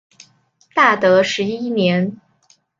[0.73, 2.19] 大德十一年。